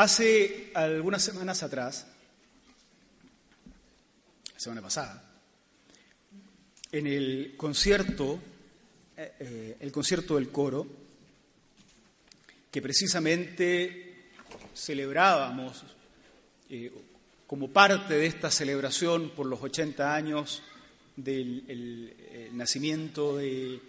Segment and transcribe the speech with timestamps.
[0.00, 2.06] Hace algunas semanas atrás,
[4.54, 5.28] la semana pasada,
[6.92, 8.38] en el concierto,
[9.16, 10.86] eh, eh, el concierto del coro,
[12.70, 14.26] que precisamente
[14.72, 15.82] celebrábamos
[16.70, 16.92] eh,
[17.48, 20.62] como parte de esta celebración por los 80 años
[21.16, 22.16] del el-
[22.50, 23.80] el nacimiento de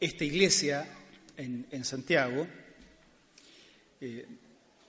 [0.00, 0.88] esta iglesia
[1.36, 2.48] en, Santiago.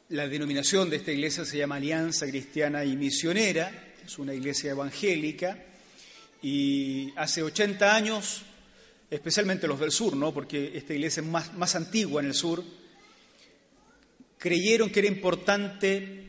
[0.10, 5.66] La denominación de esta iglesia se llama Alianza Cristiana y Misionera, es una iglesia evangélica
[6.42, 8.44] y hace 80 años,
[9.10, 10.34] especialmente los del sur, ¿no?
[10.34, 12.64] porque esta iglesia es más, más antigua en el sur,
[14.38, 16.28] creyeron que era importante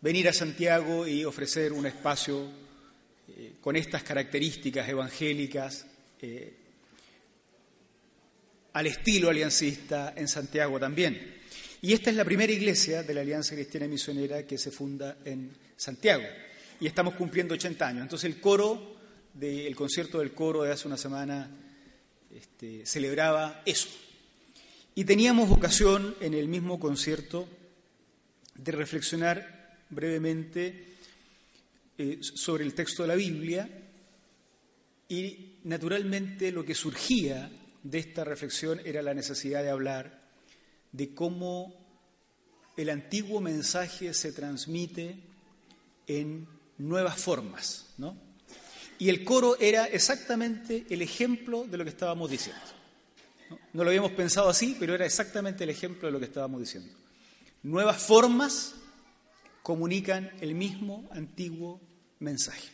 [0.00, 2.48] venir a Santiago y ofrecer un espacio
[3.36, 5.86] eh, con estas características evangélicas
[6.22, 6.54] eh,
[8.74, 11.42] al estilo aliancista en Santiago también.
[11.84, 15.54] Y esta es la primera iglesia de la Alianza Cristiana Misionera que se funda en
[15.76, 16.24] Santiago.
[16.80, 18.02] Y estamos cumpliendo 80 años.
[18.04, 18.96] Entonces el coro,
[19.34, 21.46] del concierto del coro de hace una semana,
[22.34, 23.88] este, celebraba eso.
[24.94, 27.46] Y teníamos ocasión en el mismo concierto
[28.54, 30.86] de reflexionar brevemente
[31.98, 33.68] eh, sobre el texto de la Biblia
[35.10, 37.50] y naturalmente lo que surgía
[37.82, 40.23] de esta reflexión era la necesidad de hablar
[40.94, 41.74] de cómo
[42.76, 45.16] el antiguo mensaje se transmite
[46.06, 46.46] en
[46.78, 48.16] nuevas formas, ¿no?
[48.98, 52.62] Y el coro era exactamente el ejemplo de lo que estábamos diciendo.
[53.50, 53.58] ¿no?
[53.72, 56.94] No lo habíamos pensado así, pero era exactamente el ejemplo de lo que estábamos diciendo.
[57.64, 58.76] Nuevas formas
[59.64, 61.80] comunican el mismo antiguo
[62.20, 62.68] mensaje.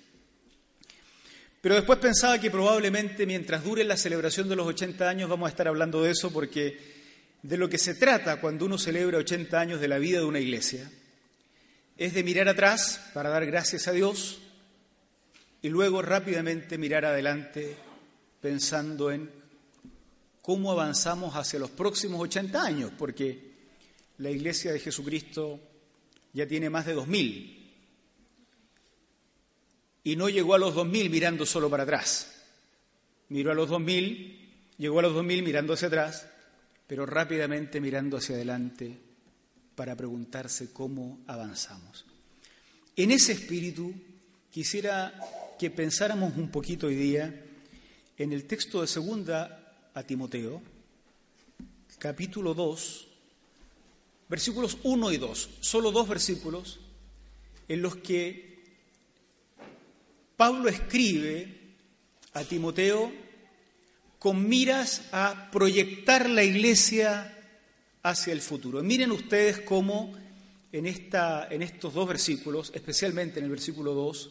[1.63, 5.51] Pero después pensaba que probablemente mientras dure la celebración de los 80 años vamos a
[5.51, 7.00] estar hablando de eso porque
[7.43, 10.41] de lo que se trata cuando uno celebra 80 años de la vida de una
[10.41, 10.91] iglesia
[11.97, 14.39] es de mirar atrás para dar gracias a Dios
[15.61, 17.77] y luego rápidamente mirar adelante
[18.41, 19.31] pensando en
[20.41, 23.51] cómo avanzamos hacia los próximos 80 años, porque
[24.19, 25.61] la iglesia de Jesucristo
[26.33, 27.61] ya tiene más de 2000
[30.03, 32.45] y no llegó a los 2000 mirando solo para atrás.
[33.29, 36.27] Miró a los 2000, llegó a los 2000 mirando hacia atrás,
[36.91, 38.99] pero rápidamente mirando hacia adelante
[39.77, 42.05] para preguntarse cómo avanzamos.
[42.97, 43.95] En ese espíritu
[44.51, 45.15] quisiera
[45.57, 47.47] que pensáramos un poquito hoy día
[48.19, 50.61] en el texto de segunda a Timoteo,
[51.97, 53.07] capítulo 2,
[54.29, 56.81] versículos 1 y 2, solo dos versículos
[57.69, 58.65] en los que
[60.37, 61.77] Pablo escribe
[62.33, 63.30] a Timoteo
[64.21, 67.37] con miras a proyectar la iglesia
[68.03, 68.83] hacia el futuro.
[68.83, 70.15] Miren ustedes cómo
[70.73, 74.31] en, esta, en estos dos versículos, especialmente en el versículo 2,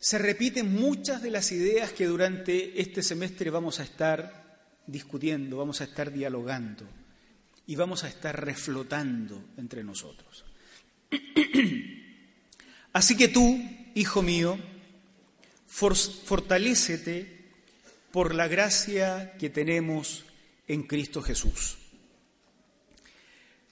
[0.00, 5.80] se repiten muchas de las ideas que durante este semestre vamos a estar discutiendo, vamos
[5.80, 6.88] a estar dialogando
[7.68, 10.44] y vamos a estar reflotando entre nosotros.
[12.92, 13.62] Así que tú,
[13.94, 14.58] hijo mío,
[15.68, 17.35] for- fortalécete
[18.16, 20.24] por la gracia que tenemos
[20.66, 21.76] en Cristo Jesús.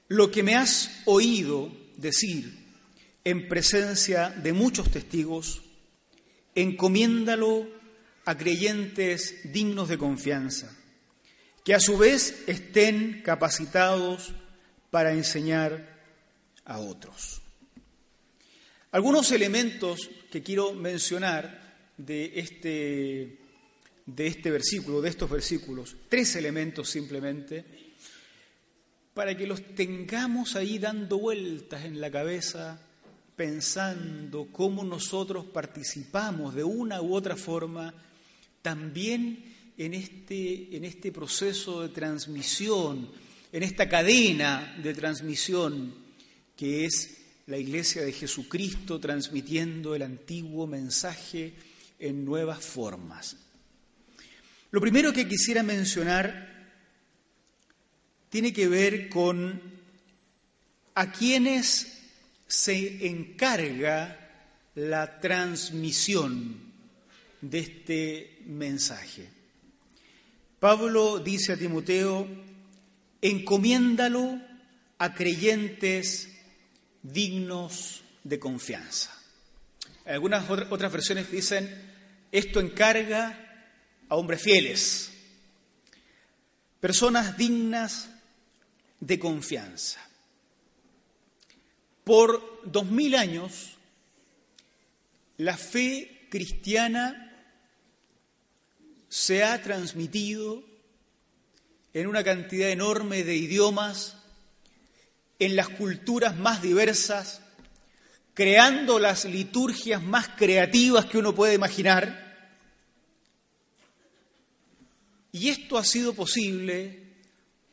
[0.09, 2.53] Lo que me has oído decir
[3.25, 5.62] en presencia de muchos testigos,
[6.54, 7.66] encomiéndalo
[8.27, 10.77] a creyentes dignos de confianza,
[11.65, 14.34] que a su vez estén capacitados
[14.91, 16.04] para enseñar
[16.66, 17.41] a otros.
[18.91, 23.44] Algunos elementos que quiero mencionar de este,
[24.06, 27.65] de este versículo, de estos versículos, tres elementos simplemente,
[29.15, 32.80] para que los tengamos ahí dando vueltas en la cabeza,
[33.36, 37.95] pensando cómo nosotros participamos de una u otra forma
[38.60, 43.10] también en este, en este proceso de transmisión,
[43.53, 45.95] en esta cadena de transmisión
[46.57, 51.54] que es la Iglesia de Jesucristo transmitiendo el antiguo mensaje
[51.98, 53.44] en nuevas formas.
[54.74, 56.48] Lo primero que quisiera mencionar
[58.28, 59.62] tiene que ver con
[60.97, 62.03] a quienes
[62.48, 64.18] se encarga
[64.74, 66.72] la transmisión
[67.41, 69.28] de este mensaje.
[70.59, 72.26] Pablo dice a Timoteo,
[73.22, 74.41] encomiéndalo
[74.98, 76.36] a creyentes
[77.00, 79.16] dignos de confianza.
[80.04, 81.71] Algunas otras versiones dicen,
[82.32, 83.44] esto encarga
[84.15, 85.11] a hombres fieles,
[86.78, 88.09] personas dignas
[89.01, 89.99] de confianza.
[92.05, 93.77] Por dos mil años,
[95.39, 97.33] la fe cristiana
[99.09, 100.63] se ha transmitido
[101.93, 104.17] en una cantidad enorme de idiomas,
[105.41, 107.41] en las culturas más diversas,
[108.33, 112.23] creando las liturgias más creativas que uno puede imaginar.
[115.34, 116.97] Y esto ha sido posible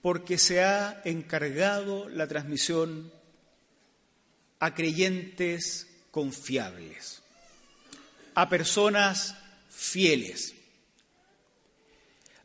[0.02, 3.14] porque se ha encargado la transmisión
[4.60, 7.22] a creyentes confiables,
[8.34, 9.36] a personas
[9.70, 10.56] fieles.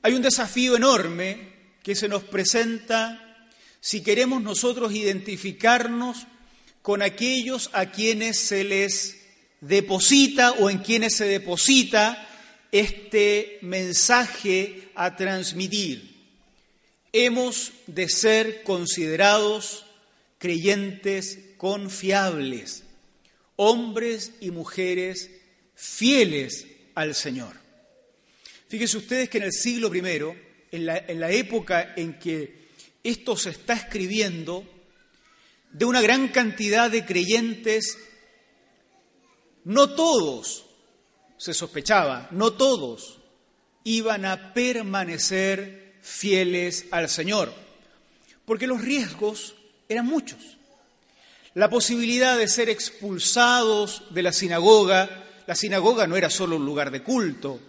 [0.03, 3.49] Hay un desafío enorme que se nos presenta
[3.81, 6.27] si queremos nosotros identificarnos
[6.83, 9.17] con aquellos a quienes se les
[9.63, 12.29] deposita o en quienes se deposita
[12.71, 16.17] este mensaje a transmitir.
[17.13, 19.85] Hemos de ser considerados
[20.39, 22.83] creyentes confiables,
[23.57, 25.31] hombres y mujeres
[25.75, 27.55] fieles al Señor.
[28.69, 30.01] Fíjense ustedes que en el siglo I,
[30.73, 32.67] en la, en la época en que
[33.05, 34.67] esto se está escribiendo,
[35.73, 37.99] de una gran cantidad de creyentes,
[39.65, 40.65] no todos,
[41.37, 43.21] se sospechaba, no todos
[43.87, 47.55] iban a permanecer fieles al Señor,
[48.45, 49.55] porque los riesgos
[49.89, 50.59] eran muchos.
[51.55, 56.91] La posibilidad de ser expulsados de la sinagoga, la sinagoga no era solo un lugar
[56.91, 57.61] de culto,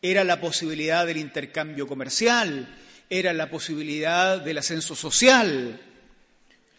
[0.00, 2.72] era la posibilidad del intercambio comercial,
[3.10, 5.80] era la posibilidad del ascenso social,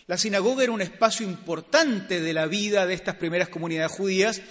[0.08, 4.42] la sinagoga era un espacio importante de la vida de estas primeras comunidades judías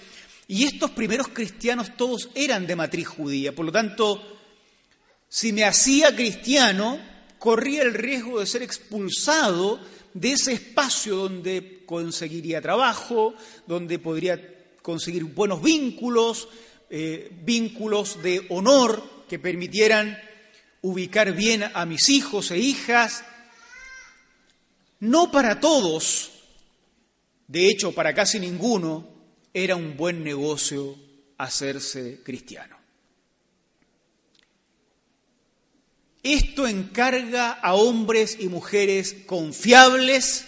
[0.47, 3.53] y estos primeros cristianos todos eran de matriz judía.
[3.53, 4.21] Por lo tanto,
[5.27, 6.99] si me hacía cristiano,
[7.39, 9.79] corría el riesgo de ser expulsado
[10.13, 13.35] de ese espacio donde conseguiría trabajo,
[13.67, 14.39] donde podría
[14.81, 16.47] conseguir buenos vínculos,
[16.89, 20.17] eh, vínculos de honor que permitieran
[20.81, 23.23] ubicar bien a mis hijos e hijas
[24.99, 26.31] no para todos,
[27.47, 29.14] de hecho para casi ninguno,
[29.57, 30.97] era un buen negocio
[31.37, 32.75] hacerse cristiano.
[36.21, 40.45] Esto encarga a hombres y mujeres confiables,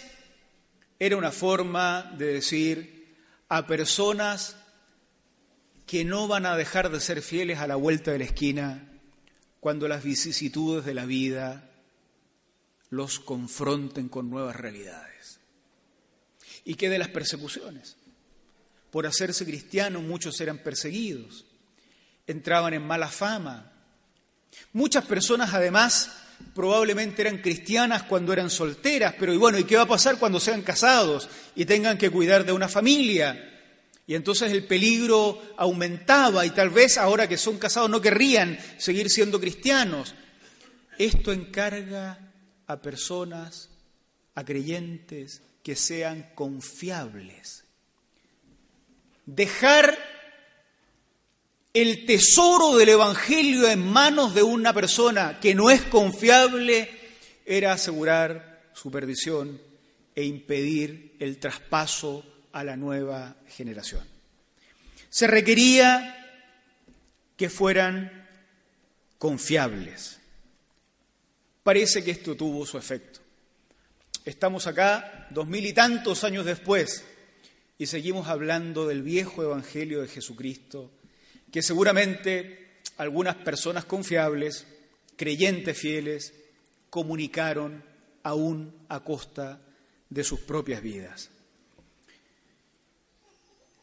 [0.98, 3.16] era una forma de decir
[3.48, 4.56] a personas
[5.86, 8.92] que no van a dejar de ser fieles a la vuelta de la esquina
[9.58, 11.70] cuando las vicisitudes de la vida
[12.90, 15.40] los confronten con nuevas realidades.
[16.66, 17.96] ¿Y qué de las persecuciones?
[18.90, 21.44] Por hacerse cristianos muchos eran perseguidos,
[22.26, 23.72] entraban en mala fama.
[24.72, 26.10] Muchas personas además
[26.54, 30.40] probablemente eran cristianas cuando eran solteras, pero y bueno, ¿y qué va a pasar cuando
[30.40, 33.48] sean casados y tengan que cuidar de una familia?
[34.06, 39.10] Y entonces el peligro aumentaba y tal vez ahora que son casados no querrían seguir
[39.10, 40.14] siendo cristianos.
[40.96, 42.18] Esto encarga
[42.66, 43.68] a personas,
[44.34, 47.64] a creyentes que sean confiables.
[49.28, 49.98] Dejar
[51.74, 56.90] el tesoro del Evangelio en manos de una persona que no es confiable
[57.44, 59.60] era asegurar su perdición
[60.14, 64.02] e impedir el traspaso a la nueva generación.
[65.10, 66.48] Se requería
[67.36, 68.26] que fueran
[69.18, 70.20] confiables.
[71.62, 73.20] Parece que esto tuvo su efecto.
[74.24, 77.04] Estamos acá dos mil y tantos años después
[77.78, 80.90] y seguimos hablando del viejo Evangelio de Jesucristo,
[81.52, 84.66] que seguramente algunas personas confiables,
[85.16, 86.34] creyentes fieles,
[86.90, 87.84] comunicaron
[88.24, 89.60] aún a costa
[90.10, 91.30] de sus propias vidas.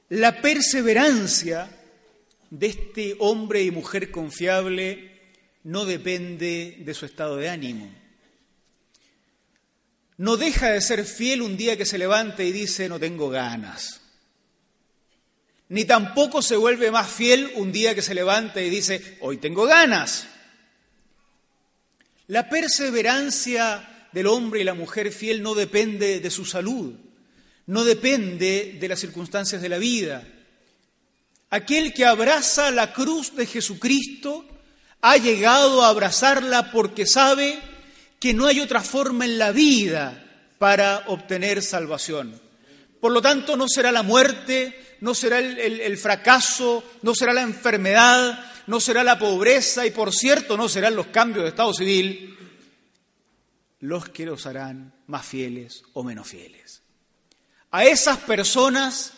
[0.09, 1.69] La perseverancia
[2.49, 5.15] de este hombre y mujer confiable
[5.63, 8.04] no depende de su estado de ánimo.
[10.17, 14.01] No deja de ser fiel un día que se levante y dice no tengo ganas.
[15.67, 19.65] Ni tampoco se vuelve más fiel un día que se levanta y dice hoy tengo
[19.65, 20.27] ganas.
[22.27, 26.93] La perseverancia del hombre y la mujer fiel no depende de su salud,
[27.67, 30.25] no depende de las circunstancias de la vida.
[31.49, 34.45] Aquel que abraza la cruz de Jesucristo
[35.01, 37.59] ha llegado a abrazarla porque sabe
[38.25, 42.41] que no hay otra forma en la vida para obtener salvación.
[42.99, 47.43] Por lo tanto, no será la muerte, no será el, el, fracaso, no será la
[47.43, 52.35] enfermedad, no será la pobreza y, por cierto, no serán los cambios de Estado civil
[53.81, 56.81] los que los harán más fieles o menos fieles.
[57.69, 59.13] A esas personas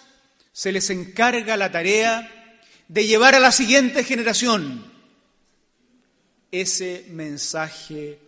[0.52, 2.60] se les encarga la tarea
[2.90, 4.92] de llevar a la siguiente generación
[6.52, 8.27] ese mensaje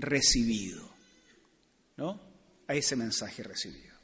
[0.00, 0.88] recibido,
[1.96, 2.20] ¿no?
[2.66, 3.94] A ese mensaje recibido.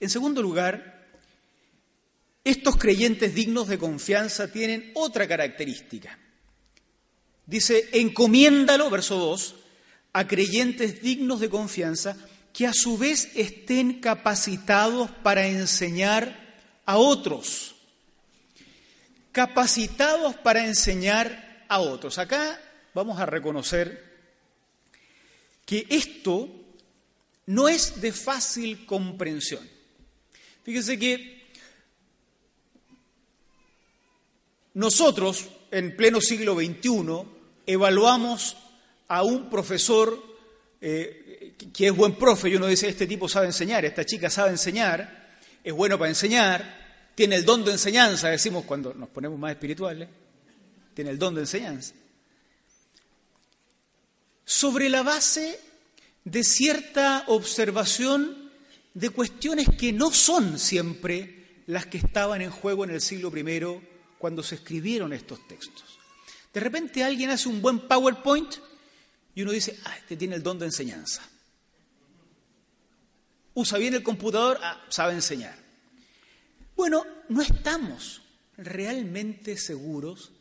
[0.00, 1.08] En segundo lugar,
[2.42, 6.18] estos creyentes dignos de confianza tienen otra característica.
[7.46, 9.54] Dice, encomiéndalo, verso 2,
[10.12, 12.16] a creyentes dignos de confianza
[12.52, 16.54] que a su vez estén capacitados para enseñar
[16.86, 17.74] a otros.
[19.32, 22.18] Capacitados para enseñar a otros.
[22.18, 22.60] Acá
[22.94, 24.03] vamos a reconocer
[25.64, 26.48] que esto
[27.46, 29.66] no es de fácil comprensión.
[30.62, 31.44] Fíjense que
[34.74, 37.22] nosotros, en pleno siglo XXI,
[37.66, 38.56] evaluamos
[39.08, 40.22] a un profesor
[40.80, 44.50] eh, que es buen profe y uno dice, este tipo sabe enseñar, esta chica sabe
[44.50, 49.52] enseñar, es bueno para enseñar, tiene el don de enseñanza, decimos cuando nos ponemos más
[49.52, 50.08] espirituales,
[50.94, 51.94] tiene el don de enseñanza.
[54.44, 55.58] Sobre la base
[56.24, 58.50] de cierta observación
[58.94, 63.80] de cuestiones que no son siempre las que estaban en juego en el siglo I
[64.18, 65.98] cuando se escribieron estos textos.
[66.52, 68.54] De repente alguien hace un buen PowerPoint
[69.34, 71.28] y uno dice, ah, este tiene el don de enseñanza.
[73.54, 75.58] Usa bien el computador, ah, sabe enseñar.
[76.76, 78.22] Bueno, no estamos
[78.56, 80.32] realmente seguros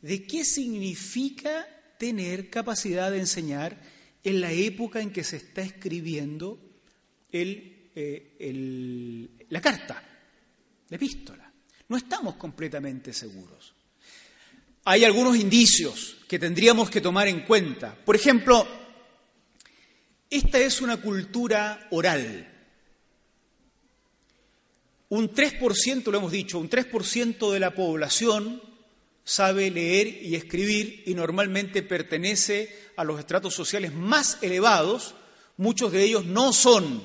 [0.00, 1.66] de qué significa
[1.98, 3.76] tener capacidad de enseñar
[4.24, 6.58] en la época en que se está escribiendo
[7.30, 10.02] eh, la carta,
[10.88, 11.52] la epístola.
[11.88, 13.74] No estamos completamente seguros
[14.90, 17.94] hay algunos indicios que tendríamos que tomar en cuenta.
[17.94, 18.66] Por ejemplo,
[20.30, 22.50] esta es una cultura oral.
[25.10, 28.62] Un 3%, lo hemos dicho, un 3% de la población
[29.28, 35.14] sabe leer y escribir y normalmente pertenece a los estratos sociales más elevados.
[35.58, 37.02] Muchos de ellos no son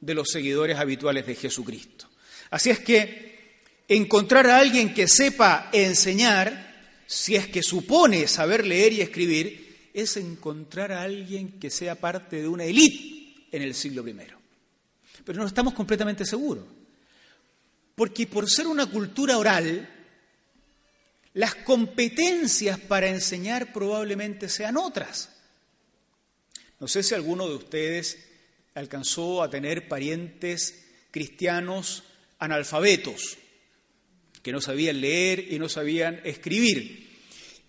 [0.00, 2.08] de los seguidores habituales de Jesucristo.
[2.50, 8.92] Así es que encontrar a alguien que sepa enseñar si es que supone saber leer
[8.92, 14.06] y escribir, es encontrar a alguien que sea parte de una élite en el siglo
[14.08, 14.16] I.
[15.24, 16.64] Pero no estamos completamente seguros.
[17.94, 19.99] Porque por ser una cultura oral,
[21.34, 25.30] las competencias para enseñar probablemente sean otras.
[26.78, 28.18] No sé si alguno de ustedes
[28.74, 32.04] alcanzó a tener parientes cristianos
[32.38, 33.36] analfabetos
[34.42, 37.10] que no sabían leer y no sabían escribir.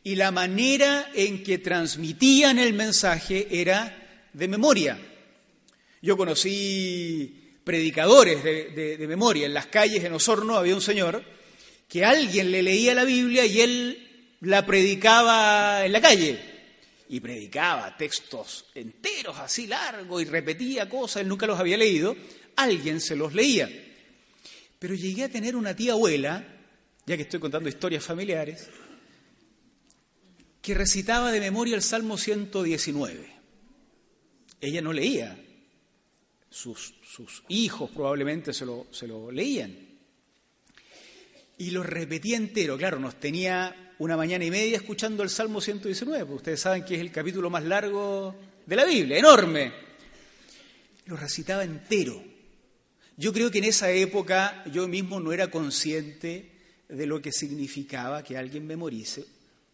[0.03, 4.99] Y la manera en que transmitían el mensaje era de memoria.
[6.01, 9.45] Yo conocí predicadores de, memoria.
[9.45, 11.23] En las calles en Osorno había un señor
[11.91, 16.39] que alguien le leía la Biblia y él la predicaba en la calle.
[17.09, 22.15] Y predicaba textos enteros, así largos, y repetía cosas, él nunca los había leído.
[22.55, 23.69] Alguien se los leía.
[24.79, 26.59] Pero llegué a tener una tía abuela
[27.05, 28.69] ya que estoy contando historias familiares,
[30.61, 33.33] que recitaba de memoria el Salmo 119.
[34.61, 35.37] Ella no leía,
[36.49, 36.93] sus,
[37.49, 39.90] hijos probablemente se lo, se lo leían.
[41.61, 46.25] Y lo repetía entero, claro, nos tenía una mañana y media escuchando el Salmo 119,
[46.25, 49.71] porque ustedes saben que es el capítulo más largo de la Biblia, enorme.
[51.05, 52.19] Lo recitaba entero.
[53.15, 56.49] Yo creo que en esa época yo mismo no era consciente
[56.89, 59.23] de lo que significaba que alguien memorice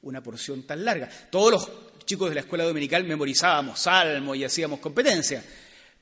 [0.01, 1.09] una porción tan larga.
[1.31, 5.41] Todos los chicos de la escuela dominical memorizábamos salmos y hacíamos competencia,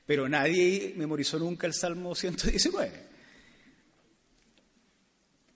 [0.04, 3.15] pero nadie memorizó nunca el Salmo 119.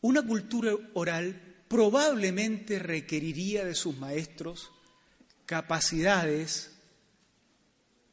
[0.01, 4.72] Una cultura oral probablemente requeriría de sus maestros
[5.46, 6.72] capacidades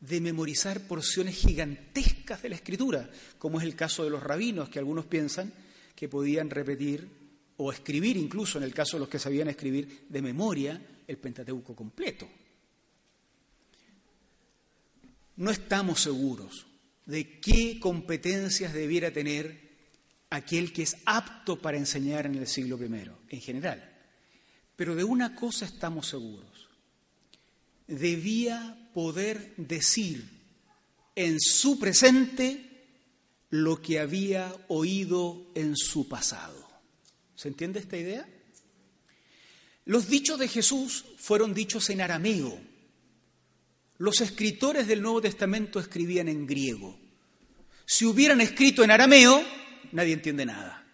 [0.00, 4.78] de memorizar porciones gigantescas de la escritura, como es el caso de los rabinos, que
[4.78, 5.52] algunos piensan
[5.94, 7.08] que podían repetir
[7.56, 11.74] o escribir incluso, en el caso de los que sabían escribir de memoria, el Pentateuco
[11.74, 12.28] completo.
[15.36, 16.66] no estamos seguros
[17.04, 19.65] de qué competencias debiera tener
[20.36, 23.92] aquel que es apto para enseñar en el siglo I, en general.
[24.76, 26.68] Pero de una cosa estamos seguros.
[27.86, 30.28] Debía poder decir
[31.14, 32.66] en su presente
[33.50, 36.66] lo que había oído en su pasado.
[37.34, 38.28] ¿Se entiende esta idea?
[39.84, 42.58] Los dichos de Jesús fueron dichos en arameo.
[43.98, 46.98] Los escritores del Nuevo Testamento escribían en griego.
[47.86, 49.42] Si hubieran escrito en arameo,
[49.96, 50.84] nadie entiende nada.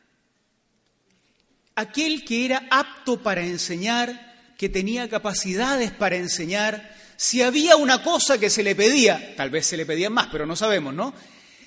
[1.74, 8.38] Aquel que era apto para enseñar, que tenía capacidades para enseñar, si había una cosa
[8.38, 11.12] que se le pedía, tal vez se le pedían más, pero no sabemos, ¿no?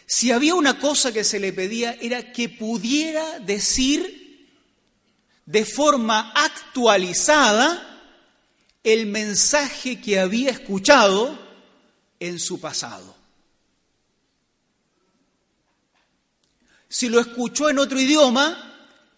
[0.05, 4.47] Si había una cosa que se le pedía era que pudiera decir
[5.45, 8.01] de forma actualizada
[8.83, 11.37] el mensaje que había escuchado
[12.19, 13.14] en su pasado.
[16.97, 18.73] Si lo escuchó en otro idioma,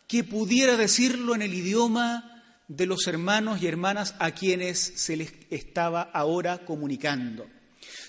[0.08, 5.32] que pudiera decirlo en el idioma de los hermanos y hermanas a quienes se les
[5.52, 7.46] estaba ahora comunicando.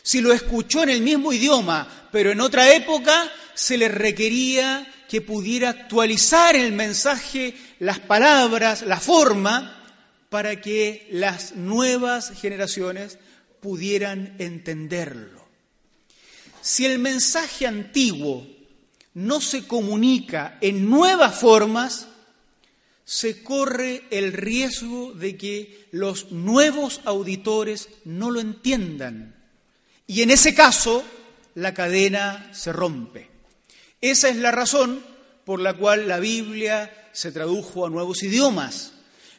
[0.03, 5.21] Si lo escuchó en el mismo idioma, pero en otra época, se le requería que
[5.21, 9.85] pudiera actualizar el mensaje, las palabras, la forma,
[10.31, 13.19] para que las nuevas generaciones
[13.61, 15.47] pudieran entenderlo.
[16.63, 18.57] Si el mensaje antiguo
[19.19, 22.07] no se comunica en nuevas formas,
[23.05, 29.35] se corre el riesgo de que los nuevos auditores no lo entiendan.
[30.07, 31.03] Y en ese caso,
[31.57, 33.29] la cadena se rompe.
[34.01, 35.03] Esa es la razón
[35.45, 38.93] por la cual la Biblia se tradujo a nuevos idiomas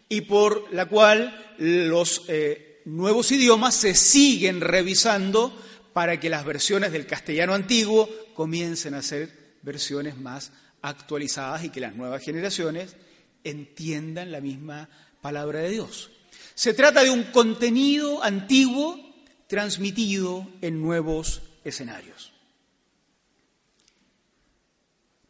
[0.10, 5.58] y por la cual los eh, nuevos idiomas se siguen revisando
[5.94, 11.80] para que las versiones del castellano antiguo comiencen a ser versiones más actualizadas y que
[11.80, 12.95] las nuevas generaciones
[13.43, 14.89] entiendan la misma
[15.22, 16.12] palabra de Dios.
[16.56, 19.00] Se trata de un contenido antiguo
[19.48, 22.32] transmitido en nuevos escenarios.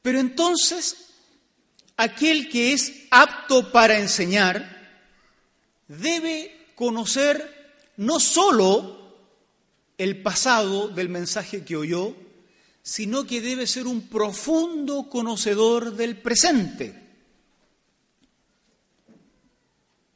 [0.02, 1.10] Pero entonces
[1.98, 4.78] aquel que es apto para enseñar
[5.88, 9.00] debe conocer no sólo
[9.98, 12.16] el pasado del mensaje que oyó,
[12.90, 16.96] sino que debe ser un profundo conocedor del presente.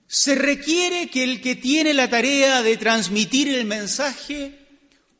[0.08, 4.58] Se requiere que el que tiene la tarea de transmitir el mensaje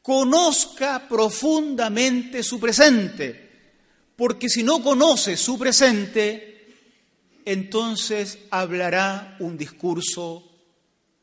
[0.02, 3.52] conozca profundamente su presente,
[4.16, 6.74] porque si no conoce su presente,
[7.46, 10.50] entonces hablará un discurso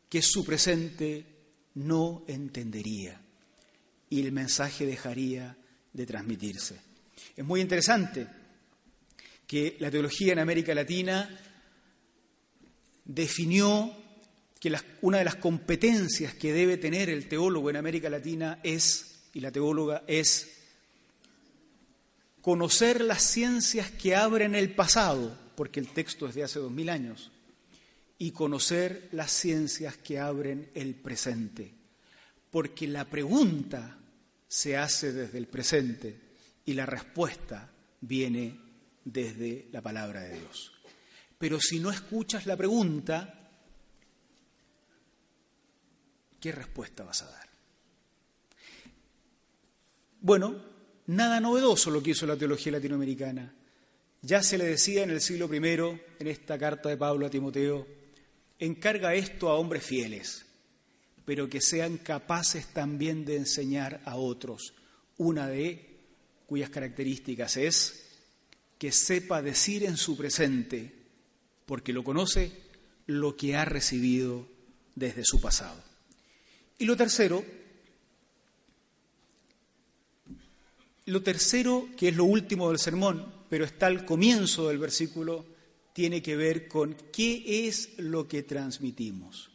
[0.09, 1.27] que su presente
[1.75, 3.21] no entendería
[4.09, 5.57] y el mensaje dejaría
[5.93, 6.81] de transmitirse.
[7.37, 8.27] Es muy interesante
[9.47, 11.29] que la teología en América Latina
[13.05, 13.97] definió
[14.61, 19.41] que una de las competencias que debe tener el teólogo en América Latina es, y
[19.41, 20.51] la teóloga es,
[22.41, 26.89] conocer las ciencias que abren el pasado porque el texto es de hace dos mil
[26.89, 27.31] años,
[28.17, 31.75] y conocer las ciencias que abren el presente,
[32.51, 33.99] porque la pregunta
[34.51, 36.19] se hace desde el presente
[36.65, 38.59] y la respuesta viene
[39.05, 40.73] desde la palabra de Dios.
[41.39, 43.49] Pero si no escuchas la pregunta,
[46.41, 47.49] ¿qué respuesta vas a dar?
[50.21, 50.61] Bueno,
[51.07, 53.55] nada novedoso lo que hizo la teología latinoamericana.
[54.21, 55.65] Ya se le decía en el siglo I,
[56.19, 57.87] en esta carta de Pablo a Timoteo,
[58.59, 60.45] encarga esto a hombres fieles,
[61.25, 64.75] pero que sean capaces también de enseñar a otros.
[65.17, 65.99] Una de
[66.47, 68.07] cuyas características es
[68.79, 70.93] que sepa decir en su presente,
[71.67, 72.51] porque lo conoce,
[73.07, 74.49] lo que ha recibido
[74.95, 75.83] desde su pasado.
[76.79, 77.45] Y lo tercero,
[81.05, 85.45] lo tercero que es lo último del sermón, pero está al comienzo del versículo,
[85.93, 89.50] tiene que ver con qué es lo que transmitimos.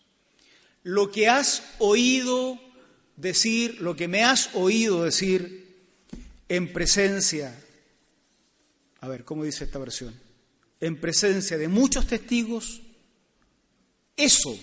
[0.86, 2.62] Lo que has oído
[3.16, 5.66] decir, lo que me has oído decir
[6.48, 7.60] en presencia,
[9.02, 10.14] a ver, ¿cómo dice esta versión?
[10.80, 12.84] En presencia de muchos testigos,
[14.16, 14.56] eso,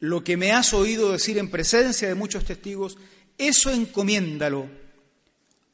[0.00, 2.98] lo que me has oído decir en presencia de muchos testigos,
[3.38, 4.68] eso encomiéndalo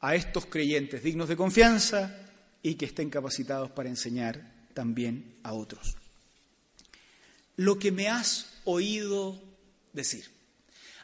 [0.01, 2.14] a estos creyentes dignos de confianza
[2.62, 5.97] y que estén capacitados para enseñar también a otros.
[7.57, 9.40] Lo que me has oído
[9.92, 10.26] decir.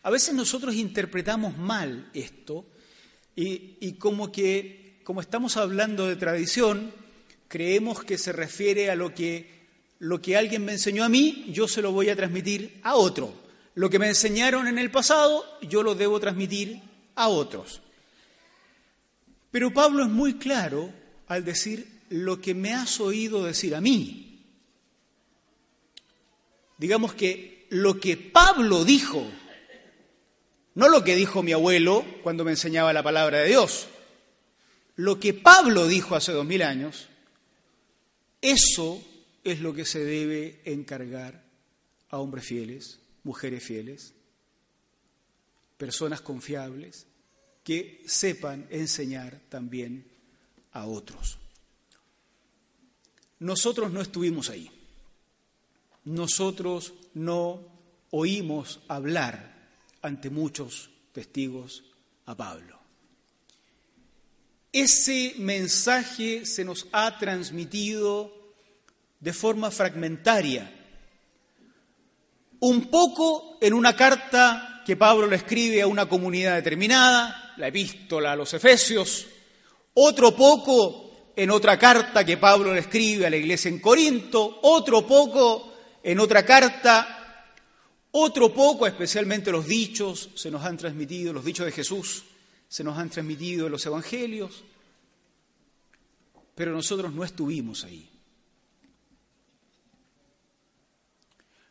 [0.03, 2.67] A veces nosotros interpretamos mal esto
[3.35, 6.93] y, como que, como estamos hablando de tradición,
[7.49, 9.67] creemos que se refiere a lo que,
[9.99, 13.35] lo que alguien me enseñó a mí, yo se lo voy a transmitir a otro.
[13.75, 16.81] Lo que me enseñaron en el pasado, yo lo debo transmitir
[17.15, 17.81] a otros.
[19.51, 20.93] Pero Pablo es muy claro
[21.27, 24.45] al decir lo que me has oído decir a mí.
[26.77, 29.27] Digamos que lo que Pablo dijo,
[30.75, 33.89] no lo que dijo mi abuelo cuando me enseñaba la palabra de Dios,
[34.97, 37.09] lo que Pablo dijo hace dos mil años,
[38.41, 39.03] eso
[39.43, 41.45] es lo que se debe encargar
[42.11, 44.15] a hombres fieles, mujeres fieles,
[45.77, 47.07] personas confiables,
[47.63, 50.07] que sepan enseñar también
[50.73, 51.39] a otros.
[53.39, 54.71] Nosotros no estuvimos ahí.
[56.05, 57.61] Nosotros no
[58.11, 59.55] oímos hablar
[60.03, 61.85] ante muchos testigos
[62.27, 62.79] a Pablo.
[64.73, 68.33] Ese mensaje se nos ha transmitido
[69.21, 70.71] de forma fragmentaria,
[72.61, 78.33] un poco en una carta que Pablo le escribe a una comunidad determinada, la epístola
[78.33, 79.27] a los Efesios,
[79.95, 85.07] otro poco en otra carta que Pablo le escribe a la iglesia en Corinto, otro
[85.07, 85.74] poco
[86.05, 87.49] en otra carta,
[88.11, 92.25] otro poco, especialmente los dichos se nos han transmitido, los dichos de Jesús
[92.69, 94.63] se nos han transmitido en los evangelios,
[96.55, 98.07] pero nosotros no estuvimos ahí.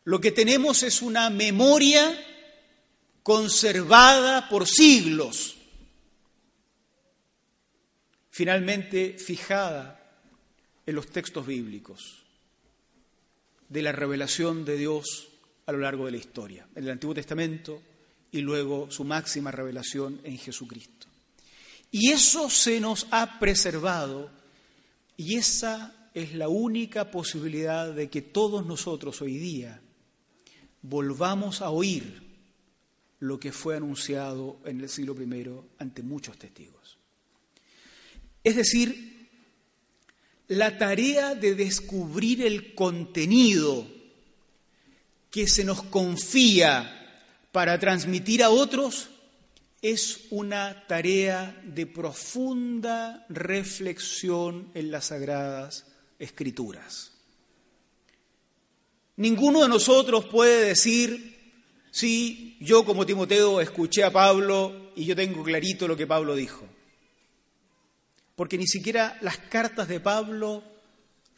[0.02, 2.20] Lo que tenemos es una memoria
[3.22, 5.56] conservada por siglos,
[8.30, 10.20] finalmente fijada
[10.84, 12.23] en los textos bíblicos
[13.74, 15.30] de la revelación de Dios
[15.66, 17.82] a lo largo de la historia, en el Antiguo Testamento
[18.30, 21.08] y luego su máxima revelación en Jesucristo.
[21.90, 24.30] Y eso se nos ha preservado
[25.16, 29.80] y esa es la única posibilidad de que todos nosotros hoy día
[30.82, 32.22] volvamos a oír
[33.18, 36.96] lo que fue anunciado en el siglo I ante muchos testigos.
[38.44, 39.13] Es decir,
[40.48, 43.86] la tarea de descubrir el contenido
[45.30, 47.00] que se nos confía
[47.50, 49.08] para transmitir a otros
[49.80, 55.86] es una tarea de profunda reflexión en las sagradas
[56.18, 57.12] escrituras.
[59.16, 65.42] Ninguno de nosotros puede decir, sí, yo como Timoteo escuché a Pablo y yo tengo
[65.42, 66.66] clarito lo que Pablo dijo.
[68.36, 70.62] Porque ni siquiera las cartas de Pablo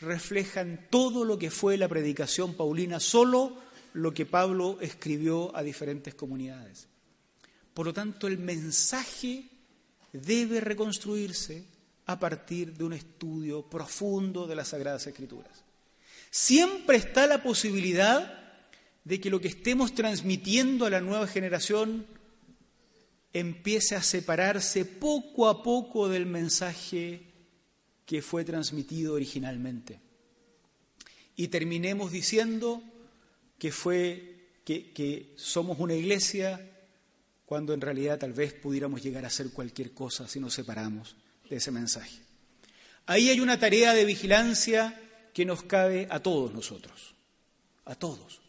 [0.00, 3.56] reflejan todo lo que fue la predicación paulina, solo
[3.92, 6.88] lo que Pablo escribió a diferentes comunidades.
[7.72, 9.44] Por lo tanto, el mensaje
[10.12, 11.64] debe reconstruirse
[12.06, 15.64] a partir de un estudio profundo de las Sagradas Escrituras.
[16.30, 18.46] Siempre está la posibilidad
[19.04, 22.06] de que lo que estemos transmitiendo a la nueva generación
[23.40, 27.20] empiece a separarse poco a poco del mensaje
[28.06, 30.00] que fue transmitido originalmente.
[31.36, 32.82] Y terminemos diciendo
[33.58, 36.60] que fue que, que, somos una iglesia
[37.44, 41.14] cuando en realidad tal vez pudiéramos llegar a ser cualquier cosa si nos separamos
[41.50, 42.18] de ese mensaje.
[43.04, 44.98] Ahí hay una tarea de vigilancia
[45.34, 47.14] que nos cabe a todos nosotros,
[47.84, 48.40] a todos.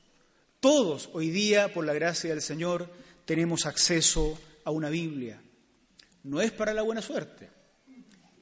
[0.61, 2.89] Todos hoy día, por la gracia del Señor,
[3.25, 5.41] tenemos acceso a una Biblia.
[6.23, 7.49] No es para la buena suerte,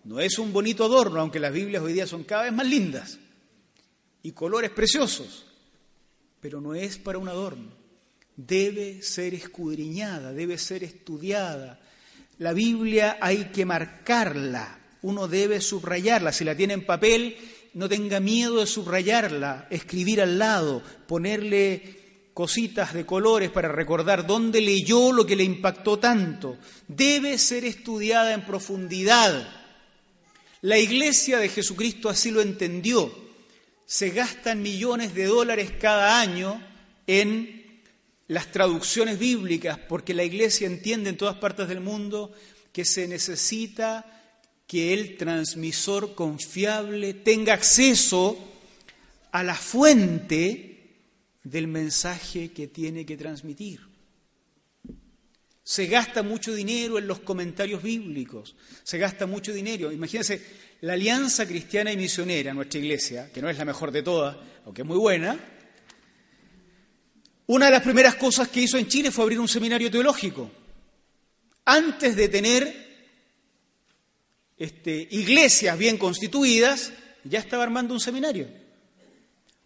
[0.05, 3.19] no es un bonito adorno, aunque las Biblias hoy día son cada vez más lindas
[4.23, 5.45] y colores preciosos,
[6.41, 7.71] pero no es para un adorno.
[8.35, 11.79] Debe ser escudriñada, debe ser estudiada.
[12.39, 16.33] La Biblia hay que marcarla, uno debe subrayarla.
[16.33, 17.37] Si la tiene en papel,
[17.75, 22.04] no tenga miedo de subrayarla, escribir al lado, ponerle
[22.35, 26.57] cositas de colores para recordar dónde leyó lo que le impactó tanto.
[26.85, 29.47] Debe ser estudiada en profundidad.
[30.59, 33.09] La iglesia de Jesucristo así lo entendió.
[33.85, 36.61] Se gastan millones de dólares cada año
[37.07, 37.81] en
[38.27, 42.33] las traducciones bíblicas porque la iglesia entiende en todas partes del mundo
[42.73, 44.05] que se necesita
[44.67, 48.37] que el transmisor confiable tenga acceso
[49.31, 50.74] a la fuente
[51.45, 53.79] del mensaje que tiene que transmitir.
[55.63, 59.91] Se gasta mucho dinero en los comentarios bíblicos, se gasta mucho dinero.
[59.91, 60.41] Imagínense,
[60.81, 64.81] la Alianza Cristiana y Misionera, nuestra iglesia, que no es la mejor de todas, aunque
[64.81, 65.39] es muy buena,
[67.47, 70.49] Una de las primeras cosas que hizo en Chile fue abrir un seminario teológico.
[71.65, 72.85] Antes de tener
[74.57, 76.91] este, iglesias bien constituidas,
[77.23, 78.64] ya estaba armando un seminario.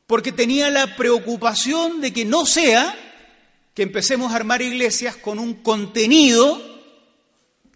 [0.10, 2.98] Porque tenía la preocupación de que no sea
[3.76, 6.60] que empecemos a armar iglesias con un contenido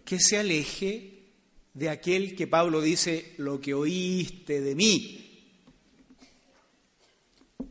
[0.04, 1.28] que se aleje
[1.74, 5.46] de aquel que Pablo dice, lo que oíste de mí.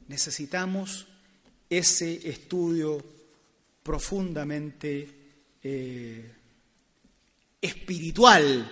[0.08, 1.08] Necesitamos
[1.70, 3.04] ese estudio
[3.84, 5.10] profundamente
[5.62, 6.32] eh,
[7.60, 8.72] espiritual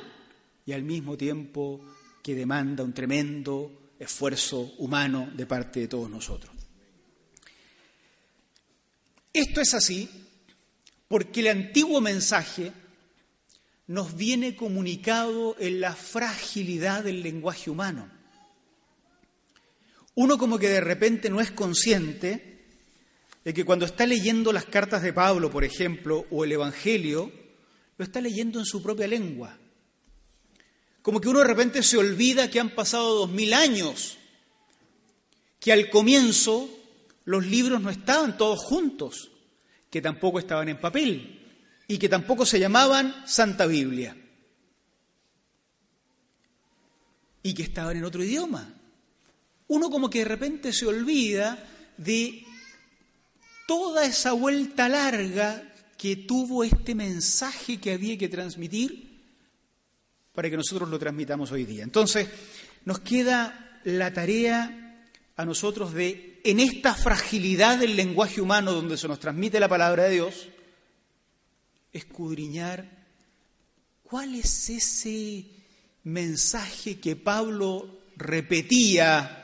[0.66, 1.82] y al mismo tiempo
[2.24, 6.52] que demanda un tremendo esfuerzo humano de parte de todos nosotros.
[9.32, 10.10] Esto es así
[11.08, 12.74] porque el antiguo mensaje
[13.86, 18.10] nos viene comunicado en la fragilidad del lenguaje humano.
[20.16, 22.66] Uno como que de repente no es consciente
[23.44, 27.32] de que cuando está leyendo las cartas de Pablo, por ejemplo, o el Evangelio,
[27.98, 29.58] lo está leyendo en su propia lengua.
[31.02, 34.18] Como que uno de repente se olvida que han pasado dos mil años,
[35.60, 36.70] que al comienzo
[37.26, 39.32] los libros no estaban todos juntos,
[39.90, 41.40] que tampoco estaban en papel
[41.88, 44.16] y que tampoco se llamaban Santa Biblia
[47.44, 48.74] y que estaban en otro idioma.
[49.68, 52.46] Uno como que de repente se olvida de
[53.68, 59.11] toda esa vuelta larga que tuvo este mensaje que había que transmitir
[60.34, 61.84] para que nosotros lo transmitamos hoy día.
[61.84, 62.28] Entonces,
[62.86, 69.08] nos queda la tarea a nosotros de, en esta fragilidad del lenguaje humano donde se
[69.08, 70.50] nos transmite la palabra de Dios,
[71.94, 72.90] escudriñar
[74.04, 75.46] cuál es ese
[76.04, 79.38] mensaje que Pablo repetía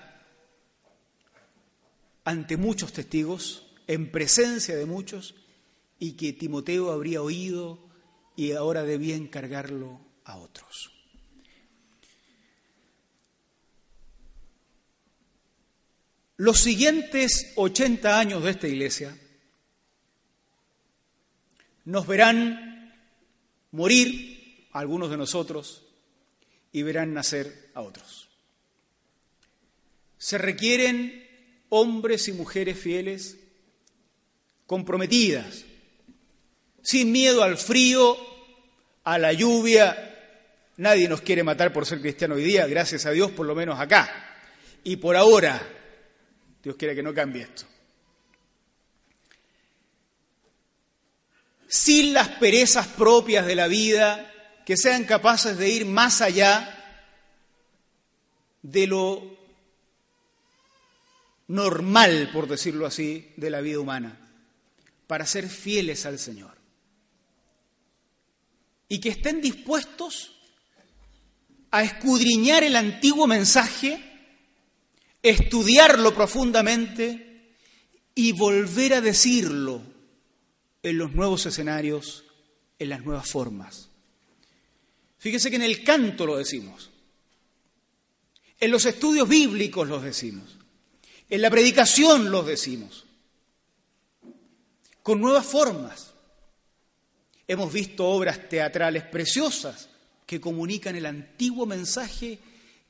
[2.23, 5.35] ante muchos testigos, en presencia de muchos,
[5.99, 7.79] y que Timoteo habría oído
[8.35, 10.91] y ahora debía encargarlo a otros.
[16.35, 19.17] Los siguientes 80 años de esta iglesia
[21.85, 22.93] nos verán
[23.71, 25.83] morir algunos de nosotros
[26.71, 28.29] y verán nacer a otros.
[30.19, 31.27] Se requieren
[31.69, 33.37] hombres y mujeres fieles,
[34.67, 35.63] comprometidas,
[36.83, 38.15] sin miedo al frío,
[39.03, 40.06] a la lluvia,
[40.77, 43.79] Nadie nos quiere matar por ser cristiano hoy día, gracias a Dios, por lo menos
[43.79, 44.35] acá.
[44.83, 45.59] Y por ahora,
[46.61, 47.65] Dios quiere que no cambie esto.
[51.67, 54.31] Sin las perezas propias de la vida,
[54.65, 56.73] que sean capaces de ir más allá
[58.61, 59.35] de lo
[61.47, 64.15] normal, por decirlo así, de la vida humana,
[65.07, 66.55] para ser fieles al Señor.
[68.89, 70.36] Y que estén dispuestos
[71.77, 74.01] a escudriñar el antiguo mensaje,
[75.21, 77.53] estudiarlo profundamente
[78.15, 79.83] y volver a decirlo
[80.81, 82.25] en los nuevos escenarios,
[82.79, 83.89] en las nuevas formas.
[85.19, 86.89] Fíjese que en el canto lo decimos,
[88.59, 90.57] en los estudios bíblicos los decimos,
[91.29, 93.05] en la predicación los decimos,
[95.03, 96.11] con nuevas formas.
[97.47, 99.89] Hemos visto obras teatrales preciosas
[100.27, 102.37] que comunican el antiguo mensaje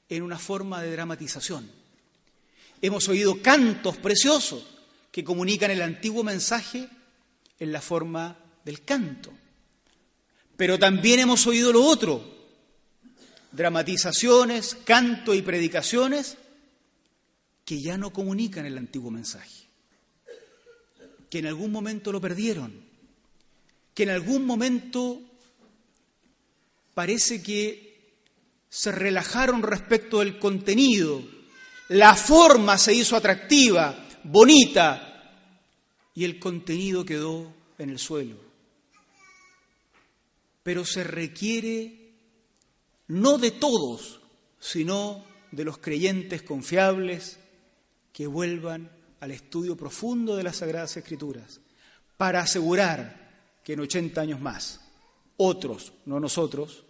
[0.10, 1.69] en una forma de dramatización.
[2.82, 4.65] Hemos oído cantos preciosos
[5.12, 6.89] que comunican el antiguo mensaje
[7.60, 9.32] en la forma del canto.
[10.58, 12.23] Pero también hemos oído lo otro,
[13.52, 16.38] dramatizaciones, canto y predicaciones
[17.63, 19.67] que ya no comunican el antiguo mensaje,
[21.30, 22.73] que en algún momento lo perdieron,
[23.93, 25.21] que en algún momento
[26.97, 28.15] parece que
[28.67, 31.21] se relajaron respecto del contenido,
[31.89, 35.38] la forma se hizo atractiva, bonita,
[36.15, 38.38] y el contenido quedó en el suelo.
[40.63, 42.13] Pero se requiere
[43.10, 44.19] no de todos,
[44.60, 47.38] sino de los creyentes confiables
[48.12, 51.62] que vuelvan al estudio profundo de las Sagradas Escrituras
[52.17, 54.81] para asegurar que en 80 años más
[55.38, 56.87] otros, no nosotros,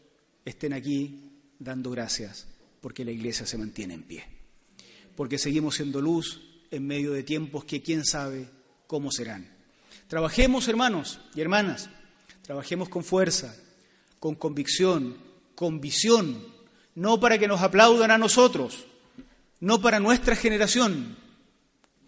[0.50, 2.48] estén aquí dando gracias
[2.82, 4.24] porque la iglesia se mantiene en pie.
[5.16, 8.50] Porque seguimos siendo luz en medio de tiempos que quién sabe
[8.88, 9.50] cómo serán.
[10.08, 11.90] Trabajemos, hermanos y hermanas,
[12.44, 13.56] trabajemos con fuerza,
[14.20, 15.18] con convicción,
[15.56, 16.46] con visión,
[16.96, 18.86] no para que nos aplaudan a nosotros,
[19.60, 21.18] no para nuestra generación,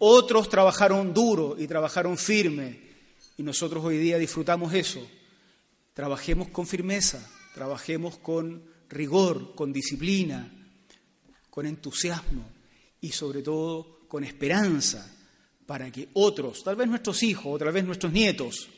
[0.02, 2.80] Otros trabajaron duro y trabajaron firme
[3.36, 5.06] y nosotros hoy día disfrutamos eso.
[5.92, 7.20] Trabajemos con firmeza,
[7.54, 10.50] trabajemos con rigor, con disciplina,
[11.48, 12.48] con entusiasmo
[13.00, 15.16] y sobre todo con esperanza
[15.66, 18.68] para que otros, tal vez nuestros hijos tal vez nuestros nietos,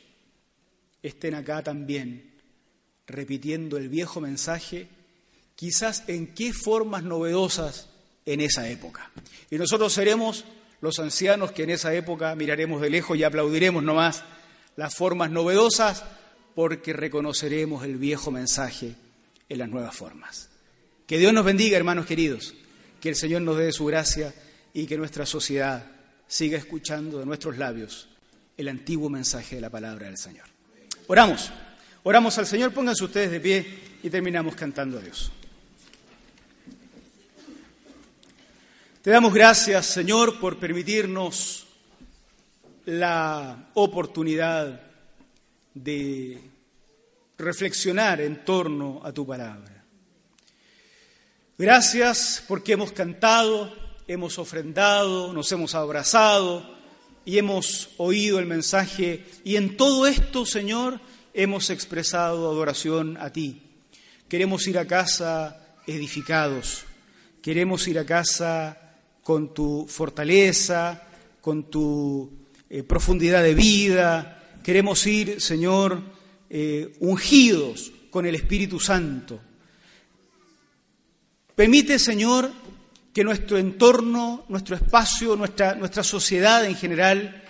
[1.01, 2.33] estén acá también
[3.07, 4.87] repitiendo el viejo mensaje,
[5.55, 7.89] quizás en qué formas novedosas
[8.25, 9.11] en esa época.
[9.49, 10.45] Y nosotros seremos
[10.81, 14.23] los ancianos que en esa época miraremos de lejos y aplaudiremos nomás
[14.75, 16.03] las formas novedosas
[16.55, 18.95] porque reconoceremos el viejo mensaje
[19.49, 20.49] en las nuevas formas.
[21.07, 22.53] Que Dios nos bendiga, hermanos queridos,
[23.01, 24.33] que el Señor nos dé su gracia
[24.73, 25.85] y que nuestra sociedad
[26.27, 28.07] siga escuchando de nuestros labios
[28.57, 30.45] el antiguo mensaje de la palabra del Señor.
[31.07, 31.51] Oramos,
[32.03, 33.65] oramos al Señor, pónganse ustedes de pie
[34.03, 35.31] y terminamos cantando a Dios.
[39.01, 41.67] Te damos gracias, Señor, por permitirnos
[42.85, 44.92] la oportunidad
[45.73, 46.39] de
[47.37, 49.83] reflexionar en torno a tu palabra.
[51.57, 53.73] Gracias porque hemos cantado,
[54.07, 56.75] hemos ofrendado, nos hemos abrazado
[57.25, 60.99] y hemos oído el mensaje y en todo esto, Señor,
[61.33, 63.61] hemos expresado adoración a ti.
[64.27, 66.85] Queremos ir a casa edificados,
[67.41, 71.03] queremos ir a casa con tu fortaleza,
[71.39, 72.31] con tu
[72.69, 74.42] eh, profundidad de vida.
[74.63, 76.01] Queremos ir, Señor,
[76.49, 79.41] eh, ungidos con el Espíritu Santo.
[81.53, 82.49] Permite, Señor,
[83.13, 87.43] que nuestro entorno, nuestro espacio, nuestra, nuestra sociedad en general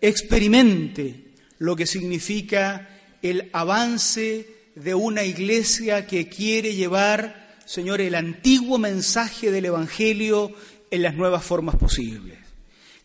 [0.00, 2.88] experimente lo que significa
[3.20, 10.54] el avance de una iglesia que quiere llevar, Señor, el antiguo mensaje del Evangelio
[10.90, 12.38] en las nuevas formas posibles.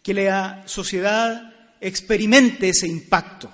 [0.03, 3.51] Que la sociedad experimente ese impacto.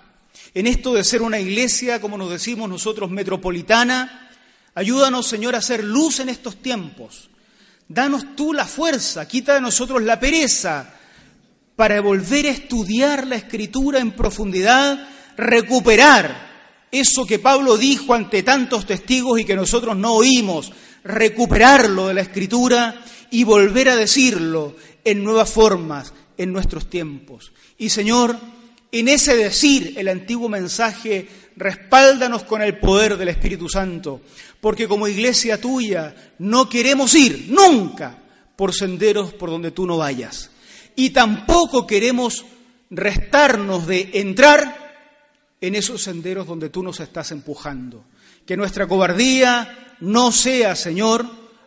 [0.53, 4.29] En esto de ser una iglesia, como nos decimos nosotros, metropolitana,
[4.75, 7.29] ayúdanos, Señor, a hacer luz en estos tiempos.
[7.87, 10.93] Danos tú la fuerza, quita de nosotros la pereza
[11.75, 15.07] para volver a estudiar la escritura en profundidad,
[15.37, 16.51] recuperar
[16.91, 20.71] eso que Pablo dijo ante tantos testigos y que nosotros no oímos,
[21.03, 27.51] recuperarlo de la escritura y volver a decirlo en nuevas formas en nuestros tiempos.
[27.77, 28.35] Y Señor,
[28.91, 34.21] en ese decir el antiguo mensaje, respáldanos con el poder del Espíritu Santo,
[34.59, 38.17] porque como iglesia tuya no queremos ir nunca
[38.55, 40.49] por senderos por donde tú no vayas.
[40.95, 42.43] Y tampoco queremos
[42.89, 48.05] restarnos de entrar en esos senderos donde tú nos estás empujando.
[48.47, 51.23] Que nuestra cobardía no sea, Señor,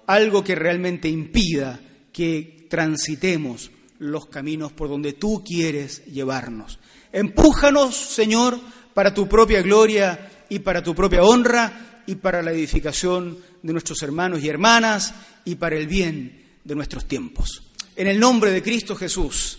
[0.08, 1.78] algo que realmente impida
[2.12, 6.78] que transitemos los caminos por donde tú quieres llevarnos.
[7.12, 8.58] Empújanos, Señor,
[8.92, 14.02] para tu propia gloria y para tu propia honra y para la edificación de nuestros
[14.02, 17.62] hermanos y hermanas y para el bien de nuestros tiempos.
[17.96, 19.58] En el nombre de Cristo Jesús.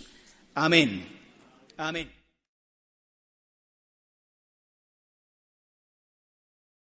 [0.54, 1.08] Amén.
[1.78, 2.15] Amén.